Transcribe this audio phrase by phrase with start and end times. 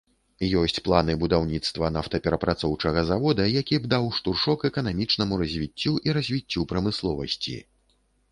[0.59, 7.57] Ёсць планы будаўніцтва нафтаперапрацоўчага завода, які б даў штуршок эканамічнаму развіццю і развіццю прамысловасці.